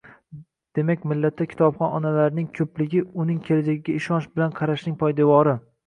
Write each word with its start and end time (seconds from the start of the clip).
Demak, 0.79 1.03
millatda 1.11 1.47
kitobxon 1.51 1.95
onalarning 1.99 2.49
ko‘pligi 2.63 3.05
uning 3.27 3.41
kelajagiga 3.51 3.97
ishonch 4.03 4.31
bilan 4.35 4.61
qarashning 4.61 5.03
poydevori 5.05 5.61